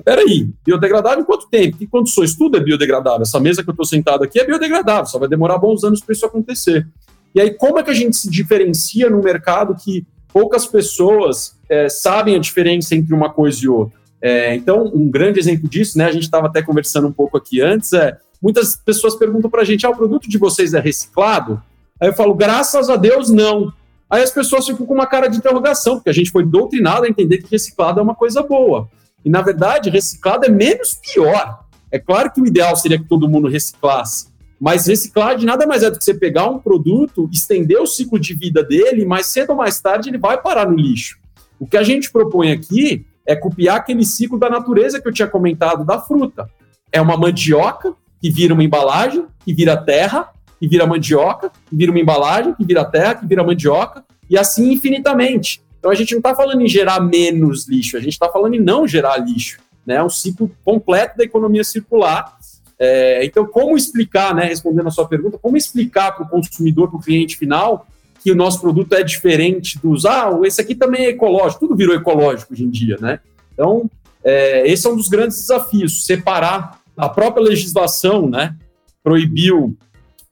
Peraí, 0.04 0.48
biodegradável 0.64 1.22
em 1.22 1.24
quanto 1.24 1.48
tempo? 1.48 1.76
Que 1.76 1.88
condições? 1.88 2.36
Tudo 2.36 2.56
é 2.56 2.60
biodegradável. 2.60 3.22
Essa 3.22 3.40
mesa 3.40 3.64
que 3.64 3.68
eu 3.68 3.72
estou 3.72 3.86
sentado 3.86 4.22
aqui 4.22 4.38
é 4.38 4.46
biodegradável, 4.46 5.06
só 5.06 5.18
vai 5.18 5.28
demorar 5.28 5.58
bons 5.58 5.82
anos 5.82 6.00
para 6.00 6.12
isso 6.12 6.24
acontecer. 6.24 6.86
E 7.34 7.40
aí, 7.40 7.54
como 7.54 7.78
é 7.78 7.82
que 7.82 7.90
a 7.90 7.94
gente 7.94 8.16
se 8.16 8.30
diferencia 8.30 9.08
no 9.10 9.22
mercado 9.22 9.74
que 9.74 10.06
poucas 10.32 10.66
pessoas 10.66 11.56
é, 11.68 11.88
sabem 11.88 12.36
a 12.36 12.38
diferença 12.38 12.94
entre 12.94 13.14
uma 13.14 13.30
coisa 13.30 13.64
e 13.64 13.68
outra? 13.68 13.98
É, 14.20 14.54
então, 14.54 14.90
um 14.94 15.08
grande 15.08 15.38
exemplo 15.38 15.68
disso, 15.68 15.96
né? 15.96 16.06
A 16.06 16.12
gente 16.12 16.24
estava 16.24 16.46
até 16.46 16.62
conversando 16.62 17.06
um 17.06 17.12
pouco 17.12 17.36
aqui 17.36 17.60
antes, 17.60 17.92
é 17.92 18.16
muitas 18.42 18.76
pessoas 18.76 19.16
perguntam 19.16 19.50
para 19.50 19.62
a 19.62 19.64
gente: 19.64 19.86
ah, 19.86 19.90
o 19.90 19.96
produto 19.96 20.28
de 20.28 20.38
vocês 20.38 20.74
é 20.74 20.80
reciclado? 20.80 21.62
Aí 22.00 22.08
eu 22.08 22.14
falo, 22.14 22.34
graças 22.34 22.88
a 22.88 22.96
Deus, 22.96 23.28
não. 23.30 23.72
Aí 24.08 24.22
as 24.22 24.30
pessoas 24.30 24.66
ficam 24.66 24.86
com 24.86 24.94
uma 24.94 25.06
cara 25.06 25.28
de 25.28 25.36
interrogação, 25.36 25.96
porque 25.96 26.08
a 26.08 26.14
gente 26.14 26.30
foi 26.30 26.44
doutrinado 26.44 27.04
a 27.04 27.08
entender 27.08 27.38
que 27.38 27.50
reciclado 27.50 28.00
é 28.00 28.02
uma 28.02 28.14
coisa 28.14 28.42
boa. 28.42 28.88
E, 29.24 29.28
na 29.28 29.42
verdade, 29.42 29.90
reciclado 29.90 30.46
é 30.46 30.48
menos 30.48 30.94
pior. 30.94 31.64
É 31.90 31.98
claro 31.98 32.30
que 32.30 32.40
o 32.40 32.46
ideal 32.46 32.74
seria 32.76 32.98
que 32.98 33.04
todo 33.04 33.28
mundo 33.28 33.48
reciclasse, 33.48 34.28
mas 34.60 34.86
reciclagem 34.86 35.46
nada 35.46 35.66
mais 35.66 35.82
é 35.82 35.90
do 35.90 35.98
que 35.98 36.04
você 36.04 36.14
pegar 36.14 36.48
um 36.48 36.58
produto, 36.58 37.28
estender 37.32 37.80
o 37.80 37.86
ciclo 37.86 38.18
de 38.18 38.34
vida 38.34 38.62
dele, 38.62 39.04
mais 39.04 39.26
cedo 39.26 39.50
ou 39.50 39.56
mais 39.56 39.80
tarde 39.80 40.08
ele 40.08 40.18
vai 40.18 40.40
parar 40.40 40.68
no 40.68 40.76
lixo. 40.76 41.18
O 41.58 41.66
que 41.66 41.76
a 41.76 41.82
gente 41.82 42.10
propõe 42.10 42.52
aqui 42.52 43.06
é 43.26 43.36
copiar 43.36 43.76
aquele 43.76 44.04
ciclo 44.04 44.38
da 44.38 44.48
natureza 44.48 45.00
que 45.00 45.06
eu 45.06 45.12
tinha 45.12 45.28
comentado 45.28 45.84
da 45.84 46.00
fruta. 46.00 46.48
É 46.90 47.00
uma 47.00 47.16
mandioca 47.16 47.94
que 48.20 48.30
vira 48.30 48.54
uma 48.54 48.64
embalagem, 48.64 49.26
que 49.44 49.54
vira 49.54 49.76
terra, 49.76 50.30
que 50.58 50.66
vira 50.66 50.86
mandioca, 50.86 51.52
que 51.68 51.76
vira 51.76 51.92
uma 51.92 52.00
embalagem, 52.00 52.54
que 52.54 52.64
vira 52.64 52.84
terra, 52.84 53.14
que 53.14 53.26
vira 53.26 53.44
mandioca, 53.44 54.04
e 54.28 54.36
assim 54.36 54.72
infinitamente. 54.72 55.62
Então 55.78 55.90
a 55.90 55.94
gente 55.94 56.12
não 56.12 56.18
está 56.18 56.34
falando 56.34 56.60
em 56.60 56.68
gerar 56.68 57.00
menos 57.00 57.68
lixo, 57.68 57.96
a 57.96 58.00
gente 58.00 58.14
está 58.14 58.28
falando 58.28 58.54
em 58.54 58.60
não 58.60 58.86
gerar 58.86 59.16
lixo. 59.18 59.60
Né? 59.86 59.96
É 59.96 60.02
um 60.02 60.10
ciclo 60.10 60.50
completo 60.64 61.16
da 61.16 61.24
economia 61.24 61.64
circular. 61.64 62.36
É, 62.78 63.24
então, 63.24 63.46
como 63.46 63.76
explicar, 63.76 64.34
né, 64.34 64.44
respondendo 64.44 64.86
a 64.86 64.90
sua 64.90 65.08
pergunta, 65.08 65.38
como 65.38 65.56
explicar 65.56 66.12
para 66.12 66.24
o 66.24 66.28
consumidor, 66.28 66.88
para 66.88 66.98
o 66.98 67.02
cliente 67.02 67.36
final, 67.36 67.86
que 68.22 68.30
o 68.30 68.36
nosso 68.36 68.60
produto 68.60 68.94
é 68.94 69.02
diferente 69.02 69.78
dos, 69.78 70.04
ah, 70.04 70.30
esse 70.44 70.60
aqui 70.60 70.74
também 70.74 71.06
é 71.06 71.08
ecológico, 71.10 71.60
tudo 71.60 71.76
virou 71.76 71.94
ecológico 71.94 72.52
hoje 72.52 72.64
em 72.64 72.70
dia, 72.70 72.96
né? 73.00 73.20
Então, 73.52 73.90
é, 74.22 74.70
esse 74.70 74.86
é 74.86 74.90
um 74.90 74.96
dos 74.96 75.08
grandes 75.08 75.38
desafios, 75.38 76.04
separar 76.04 76.80
a 76.96 77.08
própria 77.08 77.42
legislação, 77.42 78.28
né, 78.28 78.56
proibiu 79.02 79.76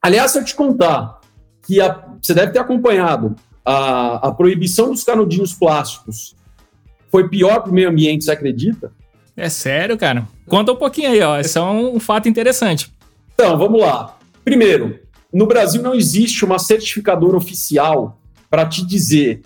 Aliás, 0.07 0.31
se 0.31 0.39
eu 0.39 0.45
te 0.45 0.55
contar 0.55 1.21
que 1.67 1.81
a, 1.81 2.01
você 2.23 2.33
deve 2.33 2.53
ter 2.53 2.61
acompanhado 2.61 3.35
a, 3.65 4.29
a 4.29 4.33
proibição 4.33 4.93
dos 4.93 5.03
canudinhos 5.03 5.53
plásticos 5.53 6.37
foi 7.11 7.29
pior 7.29 7.61
para 7.61 7.73
o 7.73 7.75
meio 7.75 7.89
ambiente, 7.89 8.25
você 8.25 8.31
acredita? 8.31 8.93
É 9.37 9.49
sério, 9.49 9.99
cara? 9.99 10.27
Conta 10.47 10.73
um 10.73 10.77
pouquinho 10.77 11.11
aí, 11.11 11.21
ó. 11.21 11.37
É 11.37 11.61
um 11.61 12.01
fato 12.01 12.29
interessante. 12.29 12.91
Então, 13.35 13.59
vamos 13.59 13.81
lá. 13.81 14.17
Primeiro, 14.45 14.99
no 15.33 15.47
Brasil 15.47 15.83
não 15.83 15.95
existe 15.95 16.45
uma 16.45 16.59
certificadora 16.59 17.37
oficial 17.37 18.19
para 18.49 18.65
te 18.65 18.87
dizer, 18.87 19.43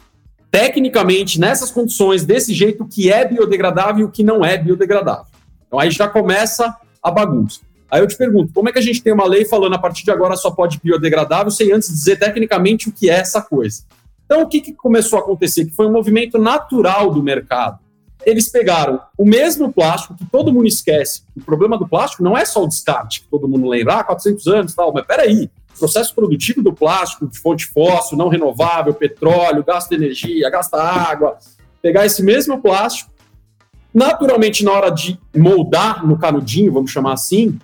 tecnicamente, 0.50 1.40
nessas 1.40 1.70
condições, 1.70 2.24
desse 2.24 2.54
jeito, 2.54 2.84
o 2.84 2.88
que 2.88 3.10
é 3.10 3.26
biodegradável 3.26 4.02
e 4.02 4.04
o 4.04 4.10
que 4.10 4.22
não 4.22 4.44
é 4.44 4.56
biodegradável. 4.56 5.26
Então 5.66 5.78
aí 5.78 5.90
já 5.90 6.06
começa 6.08 6.76
a 7.02 7.10
bagunça. 7.10 7.60
Aí 7.90 8.00
eu 8.00 8.06
te 8.06 8.16
pergunto, 8.16 8.52
como 8.52 8.68
é 8.68 8.72
que 8.72 8.78
a 8.78 8.82
gente 8.82 9.02
tem 9.02 9.12
uma 9.12 9.26
lei 9.26 9.44
falando 9.44 9.74
a 9.74 9.78
partir 9.78 10.04
de 10.04 10.10
agora 10.12 10.36
só 10.36 10.50
pode 10.50 10.78
biodegradável 10.80 11.50
sem 11.50 11.72
antes 11.72 11.88
dizer 11.88 12.16
tecnicamente 12.16 12.88
o 12.88 12.92
que 12.92 13.10
é 13.10 13.14
essa 13.14 13.42
coisa? 13.42 13.82
Então, 14.24 14.42
o 14.42 14.48
que, 14.48 14.60
que 14.60 14.72
começou 14.72 15.18
a 15.18 15.22
acontecer? 15.22 15.64
Que 15.64 15.74
foi 15.74 15.86
um 15.86 15.92
movimento 15.92 16.38
natural 16.38 17.10
do 17.10 17.20
mercado. 17.20 17.80
Eles 18.24 18.48
pegaram 18.50 19.00
o 19.16 19.24
mesmo 19.24 19.72
plástico 19.72 20.14
que 20.14 20.26
todo 20.26 20.52
mundo 20.52 20.66
esquece. 20.66 21.22
O 21.36 21.40
problema 21.40 21.78
do 21.78 21.88
plástico 21.88 22.22
não 22.22 22.36
é 22.36 22.44
só 22.44 22.62
o 22.62 22.68
descarte, 22.68 23.22
que 23.22 23.28
todo 23.28 23.48
mundo 23.48 23.68
lembra, 23.68 24.00
ah, 24.00 24.04
400 24.04 24.46
anos 24.46 24.72
e 24.72 24.76
tal, 24.76 24.92
mas 24.92 25.06
peraí, 25.06 25.50
processo 25.78 26.14
produtivo 26.14 26.62
do 26.62 26.72
plástico, 26.72 27.26
de 27.26 27.38
fonte 27.38 27.66
fóssil, 27.66 28.18
não 28.18 28.28
renovável, 28.28 28.92
petróleo, 28.92 29.64
gasta 29.64 29.94
energia, 29.94 30.50
gasta 30.50 30.76
água, 30.76 31.38
pegar 31.80 32.04
esse 32.04 32.22
mesmo 32.22 32.60
plástico, 32.60 33.10
naturalmente 33.92 34.62
na 34.62 34.72
hora 34.72 34.90
de 34.90 35.18
moldar 35.34 36.06
no 36.06 36.18
canudinho, 36.18 36.72
vamos 36.72 36.90
chamar 36.90 37.14
assim, 37.14 37.58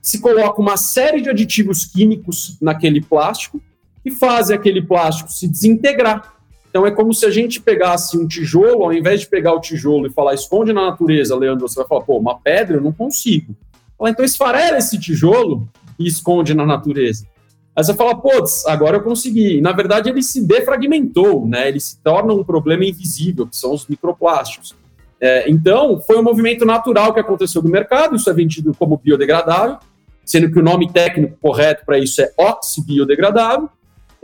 se 0.00 0.20
coloca 0.20 0.60
uma 0.60 0.76
série 0.76 1.20
de 1.20 1.28
aditivos 1.28 1.84
químicos 1.84 2.56
naquele 2.60 3.00
plástico 3.00 3.60
que 4.04 4.12
fazem 4.12 4.54
aquele 4.54 4.80
plástico 4.80 5.32
se 5.32 5.48
desintegrar. 5.48 6.35
Então 6.76 6.86
é 6.86 6.90
como 6.90 7.14
se 7.14 7.24
a 7.24 7.30
gente 7.30 7.58
pegasse 7.58 8.18
um 8.18 8.28
tijolo, 8.28 8.84
ao 8.84 8.92
invés 8.92 9.20
de 9.20 9.28
pegar 9.28 9.54
o 9.54 9.60
tijolo 9.60 10.08
e 10.08 10.12
falar 10.12 10.34
esconde 10.34 10.74
na 10.74 10.84
natureza, 10.84 11.34
Leandro, 11.34 11.66
você 11.66 11.76
vai 11.76 11.88
falar, 11.88 12.02
pô, 12.02 12.18
uma 12.18 12.38
pedra 12.38 12.76
eu 12.76 12.82
não 12.82 12.92
consigo. 12.92 13.56
Fala, 13.96 14.10
então 14.10 14.22
esfarela 14.22 14.76
esse 14.76 15.00
tijolo 15.00 15.66
e 15.98 16.06
esconde 16.06 16.52
na 16.52 16.66
natureza. 16.66 17.26
Aí 17.74 17.82
você 17.82 17.94
fala, 17.94 18.14
putz, 18.14 18.66
agora 18.66 18.98
eu 18.98 19.02
consegui. 19.02 19.56
E, 19.56 19.60
na 19.62 19.72
verdade, 19.72 20.10
ele 20.10 20.22
se 20.22 20.46
defragmentou, 20.46 21.46
né? 21.48 21.66
Ele 21.66 21.80
se 21.80 21.98
torna 22.02 22.34
um 22.34 22.44
problema 22.44 22.84
invisível, 22.84 23.46
que 23.46 23.56
são 23.56 23.72
os 23.72 23.86
microplásticos. 23.86 24.74
É, 25.18 25.50
então, 25.50 25.98
foi 26.02 26.18
um 26.18 26.22
movimento 26.22 26.66
natural 26.66 27.14
que 27.14 27.20
aconteceu 27.20 27.62
no 27.62 27.70
mercado, 27.70 28.16
isso 28.16 28.28
é 28.28 28.34
vendido 28.34 28.74
como 28.78 29.00
biodegradável, 29.02 29.78
sendo 30.26 30.52
que 30.52 30.58
o 30.58 30.62
nome 30.62 30.92
técnico 30.92 31.38
correto 31.40 31.86
para 31.86 31.98
isso 31.98 32.20
é 32.20 32.30
oxibiodegradável. 32.36 33.70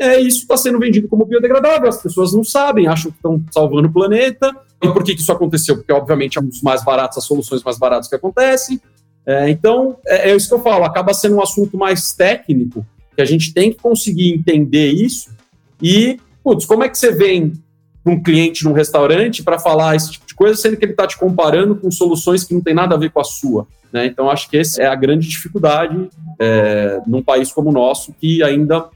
É, 0.03 0.21
isso 0.21 0.41
está 0.41 0.57
sendo 0.57 0.81
vendido 0.81 1.07
como 1.07 1.25
biodegradável, 1.25 1.89
as 1.89 2.03
pessoas 2.03 2.33
não 2.33 2.43
sabem, 2.43 2.89
acham 2.89 3.13
que 3.13 3.19
estão 3.19 3.41
salvando 3.53 3.87
o 3.87 3.93
planeta. 3.93 4.53
E 4.83 4.89
por 4.89 5.05
que, 5.05 5.15
que 5.15 5.21
isso 5.21 5.31
aconteceu? 5.31 5.77
Porque, 5.77 5.93
obviamente, 5.93 6.39
é 6.39 6.41
um 6.41 6.47
dos 6.47 6.61
mais 6.61 6.83
baratos, 6.83 7.19
as 7.19 7.25
soluções 7.25 7.63
mais 7.63 7.79
baratas 7.79 8.09
que 8.09 8.17
acontecem. 8.17 8.81
É, 9.25 9.49
então, 9.49 9.97
é, 10.05 10.31
é 10.31 10.35
isso 10.35 10.49
que 10.49 10.55
eu 10.55 10.61
falo, 10.61 10.85
acaba 10.85 11.15
sendo 11.15 11.37
um 11.37 11.41
assunto 11.41 11.77
mais 11.77 12.13
técnico, 12.13 12.85
que 13.15 13.23
a 13.23 13.25
gente 13.25 13.55
tem 13.55 13.71
que 13.71 13.79
conseguir 13.81 14.35
entender 14.35 14.91
isso. 14.91 15.31
E, 15.81 16.19
putz, 16.43 16.67
como 16.67 16.83
é 16.83 16.89
que 16.89 16.99
você 16.99 17.13
vem 17.13 17.53
para 18.03 18.13
um 18.13 18.21
cliente 18.21 18.65
num 18.65 18.73
restaurante 18.73 19.41
para 19.45 19.61
falar 19.61 19.95
esse 19.95 20.11
tipo 20.11 20.27
de 20.27 20.35
coisa, 20.35 20.61
sendo 20.61 20.77
que 20.77 20.85
ele 20.85 20.95
está 20.95 21.07
te 21.07 21.17
comparando 21.17 21.77
com 21.77 21.93
soluções 21.93 22.43
que 22.43 22.53
não 22.53 22.61
tem 22.61 22.75
nada 22.75 22.97
a 22.97 22.99
ver 22.99 23.13
com 23.13 23.21
a 23.21 23.25
sua? 23.25 23.69
Né? 23.93 24.07
Então, 24.07 24.29
acho 24.29 24.51
que 24.51 24.57
essa 24.57 24.83
é 24.83 24.87
a 24.87 24.97
grande 24.97 25.29
dificuldade 25.29 26.09
é, 26.41 27.01
num 27.07 27.23
país 27.23 27.53
como 27.53 27.71
o 27.71 27.73
nosso, 27.73 28.13
que 28.15 28.43
ainda 28.43 28.91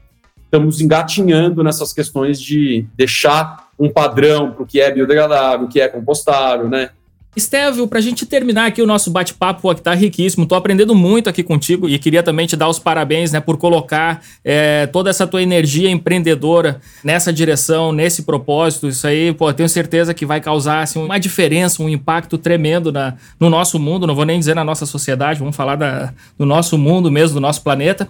estamos 0.47 0.79
engatinhando 0.79 1.61
nessas 1.61 1.91
questões 1.91 2.41
de 2.41 2.85
deixar 2.95 3.67
um 3.77 3.89
padrão 3.89 4.51
para 4.51 4.63
o 4.63 4.65
que 4.65 4.79
é 4.79 4.91
biodegradável, 4.91 5.67
o 5.67 5.69
que 5.69 5.79
é 5.79 5.87
compostável, 5.87 6.69
né? 6.69 6.89
Estevio, 7.35 7.87
para 7.87 7.99
a 7.99 8.01
gente 8.01 8.25
terminar 8.25 8.65
aqui 8.65 8.81
o 8.81 8.87
nosso 8.87 9.11
bate-papo, 9.11 9.73
que 9.75 9.81
tá 9.81 9.93
riquíssimo, 9.93 10.47
tô 10.47 10.55
aprendendo 10.55 10.95
muito 10.95 11.29
aqui 11.29 11.43
contigo 11.43 11.87
e 11.87 11.99
queria 11.99 12.23
também 12.23 12.47
te 12.47 12.55
dar 12.55 12.67
os 12.67 12.79
parabéns, 12.79 13.31
né, 13.31 13.39
por 13.39 13.57
colocar 13.57 14.23
é, 14.43 14.87
toda 14.87 15.11
essa 15.11 15.27
tua 15.27 15.41
energia 15.41 15.87
empreendedora 15.87 16.81
nessa 17.03 17.31
direção, 17.31 17.91
nesse 17.91 18.23
propósito. 18.23 18.87
Isso 18.87 19.05
aí, 19.05 19.31
pô, 19.33 19.53
tenho 19.53 19.69
certeza 19.69 20.15
que 20.15 20.25
vai 20.25 20.41
causar 20.41 20.81
assim, 20.81 20.99
uma 20.99 21.19
diferença, 21.19 21.83
um 21.83 21.87
impacto 21.87 22.39
tremendo 22.39 22.91
na, 22.91 23.13
no 23.39 23.51
nosso 23.51 23.77
mundo. 23.77 24.07
Não 24.07 24.15
vou 24.15 24.25
nem 24.25 24.39
dizer 24.39 24.55
na 24.55 24.63
nossa 24.63 24.87
sociedade, 24.87 25.39
vamos 25.39 25.55
falar 25.55 25.75
da, 25.75 26.13
do 26.39 26.45
nosso 26.45 26.75
mundo 26.75 27.11
mesmo, 27.11 27.35
do 27.35 27.41
nosso 27.41 27.61
planeta. 27.61 28.09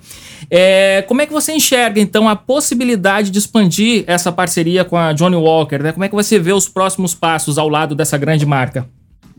É, 0.50 1.02
como 1.02 1.22
é 1.22 1.26
que 1.26 1.34
você 1.34 1.52
enxerga 1.52 2.00
então 2.00 2.30
a 2.30 2.36
possibilidade 2.36 3.30
de 3.30 3.40
expandir 3.40 4.06
essa 4.08 4.32
parceria 4.32 4.86
com 4.86 4.96
a 4.96 5.12
Johnny 5.12 5.36
Walker? 5.36 5.80
Né? 5.80 5.92
Como 5.92 6.06
é 6.06 6.08
que 6.08 6.16
você 6.16 6.40
vê 6.40 6.54
os 6.54 6.70
próximos 6.70 7.14
passos 7.14 7.58
ao 7.58 7.68
lado 7.68 7.94
dessa 7.94 8.18
grande 8.18 8.46
marca? 8.46 8.88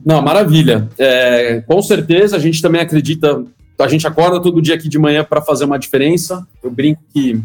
Não, 0.09 0.23
maravilha. 0.23 0.89
É, 0.97 1.63
com 1.67 1.83
certeza, 1.83 2.35
a 2.35 2.39
gente 2.39 2.63
também 2.63 2.81
acredita. 2.81 3.45
A 3.79 3.89
gente 3.89 4.07
acorda 4.07 4.41
todo 4.41 4.63
dia 4.63 4.75
aqui 4.75 4.89
de 4.89 4.99
manhã 4.99 5.23
para 5.23 5.43
fazer 5.43 5.67
uma 5.67 5.79
diferença. 5.79 6.49
Eu 6.63 6.71
brinco 6.71 7.03
que 7.13 7.39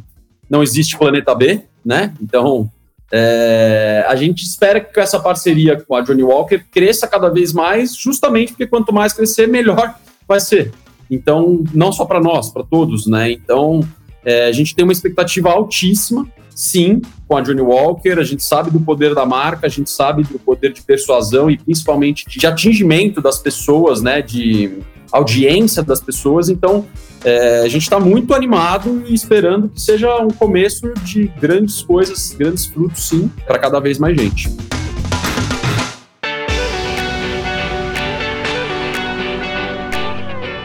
não 0.50 0.63
existe 0.63 0.98
planeta 0.98 1.36
B, 1.36 1.63
né? 1.84 2.13
Então, 2.22 2.72
é, 3.12 4.05
a 4.08 4.15
gente 4.15 4.43
espera 4.43 4.79
que 4.79 4.98
essa 4.98 5.20
parceria 5.20 5.77
com 5.77 5.93
a 5.93 6.00
Johnny 6.00 6.24
Walker 6.24 6.63
cresça 6.72 7.05
cada 7.05 7.27
vez 7.27 7.51
mais, 7.51 7.98
justamente 7.98 8.53
porque 8.53 8.65
quanto 8.65 8.93
mais 8.93 9.12
crescer, 9.12 9.46
melhor 9.46 9.96
vai 10.25 10.39
ser. 10.39 10.72
Então, 11.12 11.65
não 11.74 11.91
só 11.91 12.05
para 12.05 12.22
nós, 12.22 12.50
para 12.50 12.63
todos, 12.63 13.08
né? 13.08 13.29
Então, 13.29 13.86
é, 14.24 14.48
a 14.48 14.53
gente 14.53 14.74
tem 14.74 14.86
uma 14.86 14.93
expectativa 14.93 15.50
altíssima 15.50 16.25
sim, 16.55 17.01
com 17.27 17.38
a 17.38 17.41
Johnny 17.41 17.62
Walker, 17.62 18.19
a 18.19 18.24
gente 18.24 18.43
sabe 18.43 18.72
do 18.72 18.79
poder 18.79 19.13
da 19.13 19.25
marca, 19.25 19.67
a 19.67 19.69
gente 19.69 19.89
sabe 19.89 20.24
do 20.24 20.39
poder 20.39 20.74
de 20.74 20.81
persuasão 20.81 21.50
e 21.50 21.57
principalmente 21.57 22.25
de 22.27 22.45
atingimento 22.45 23.22
das 23.22 23.39
pessoas, 23.39 24.01
né, 24.01 24.22
de 24.22 24.79
audiência 25.12 25.83
das 25.83 26.01
pessoas. 26.01 26.50
Então, 26.50 26.86
é, 27.24 27.62
a 27.62 27.67
gente 27.67 27.83
está 27.83 28.00
muito 28.00 28.33
animado 28.33 29.03
e 29.07 29.13
esperando 29.13 29.69
que 29.69 29.79
seja 29.79 30.15
um 30.17 30.29
começo 30.29 30.91
de 31.03 31.27
grandes 31.39 31.81
coisas, 31.81 32.33
grandes 32.38 32.65
frutos, 32.65 33.07
sim, 33.07 33.31
para 33.45 33.60
cada 33.60 33.79
vez 33.79 34.00
mais 34.00 34.19
gente. 34.19 34.50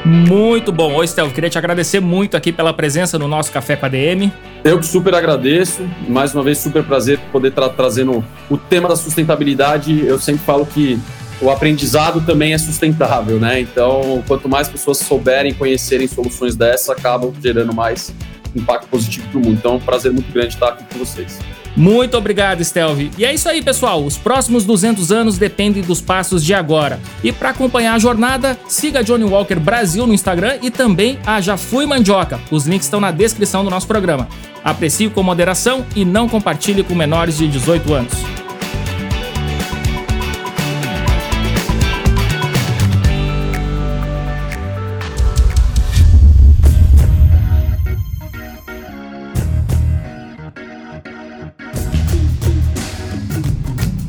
Muito 0.09 0.73
bom. 0.73 0.95
Oi, 0.95 1.05
Estel, 1.05 1.31
queria 1.31 1.51
te 1.51 1.59
agradecer 1.59 2.01
muito 2.01 2.35
aqui 2.35 2.51
pela 2.51 2.73
presença 2.73 3.19
no 3.19 3.29
nosso 3.29 3.53
Café 3.53 3.77
com 3.77 3.85
a 3.85 3.89
DM. 3.91 4.33
Eu 4.65 4.79
que 4.79 4.87
super 4.87 5.15
agradeço. 5.15 5.87
Mais 6.09 6.35
uma 6.35 6.43
vez, 6.43 6.57
super 6.57 6.83
prazer 6.83 7.21
poder 7.31 7.49
estar 7.49 7.69
trazendo 7.69 8.25
o 8.49 8.57
tema 8.57 8.89
da 8.89 8.97
sustentabilidade. 8.97 10.07
Eu 10.07 10.19
sempre 10.19 10.41
falo 10.47 10.65
que 10.65 10.99
o 11.43 11.51
aprendizado 11.51 12.23
também 12.23 12.55
é 12.55 12.59
sustentável, 12.59 13.39
né? 13.39 13.61
Então, 13.61 14.25
quanto 14.27 14.49
mais 14.49 14.67
pessoas 14.67 14.97
souberem, 14.97 15.53
conhecerem 15.53 16.09
soluções 16.09 16.57
dessa, 16.57 16.93
acabam 16.93 17.31
gerando 17.43 17.75
mais 17.75 18.11
impacto 18.57 18.89
positivo 18.89 19.29
para 19.29 19.39
o 19.39 19.43
mundo. 19.43 19.59
Então, 19.59 19.73
é 19.73 19.77
um 19.77 19.81
prazer 19.81 20.11
muito 20.11 20.33
grande 20.33 20.55
estar 20.55 20.69
aqui 20.69 20.85
com 20.91 20.99
vocês. 20.99 21.39
Muito 21.77 22.17
obrigado, 22.17 22.65
Stelvi. 22.65 23.11
E 23.17 23.25
é 23.25 23.33
isso 23.33 23.49
aí, 23.49 23.63
pessoal. 23.63 24.05
Os 24.05 24.17
próximos 24.17 24.65
200 24.65 25.13
anos 25.13 25.39
dependem 25.39 25.83
dos 25.83 26.01
passos 26.01 26.45
de 26.45 26.55
agora. 26.55 26.99
E 27.23 27.33
para 27.33 27.51
acompanhar 27.51 27.95
a 27.95 27.99
jornada, 27.99 28.59
siga 28.69 29.05
Johnny 29.05 29.25
Walker 29.25 29.57
Brasil 29.57 30.07
no 30.07 30.15
Instagram 30.15 30.59
e 30.63 30.71
também 30.71 31.19
a 31.27 31.41
Já 31.41 31.57
Fui 31.57 31.87
Mandioca. 31.87 32.41
Os 32.51 32.67
links 32.67 32.87
estão 32.87 33.01
na 33.01 33.11
descrição 33.11 33.65
do 33.65 33.71
nosso 33.71 33.87
programa. 33.87 34.29
Aprecie 34.65 35.09
com 35.09 35.23
moderação 35.23 35.87
e 35.95 36.05
não 36.05 36.29
compartilhe 36.29 36.83
com 36.83 36.95
menores 36.95 37.39
de 37.39 37.47
18 37.47 37.95
anos. 37.95 38.38